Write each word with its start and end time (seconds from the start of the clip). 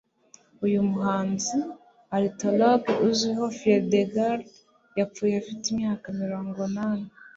Uyu 0.65 0.79
muhanzi 0.89 1.57
& 1.85 2.13
ornithologue 2.15 2.91
uzwiho 3.07 3.45
"Field 3.57 3.93
Guide" 4.13 4.47
yapfuye 4.97 5.33
afite 5.41 5.63
imyaka 5.73 6.05
miringo 6.17 6.63
nani 6.75 7.07